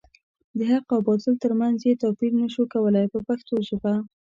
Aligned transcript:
د 0.57 0.59
حق 0.71 0.87
او 0.95 0.99
باطل 1.07 1.35
تر 1.43 1.51
منځ 1.61 1.77
یې 1.87 1.99
توپیر 2.03 2.31
نشو 2.41 2.63
کولای 2.73 3.05
په 3.13 3.19
پښتو 3.27 3.53
ژبه. 3.67 3.93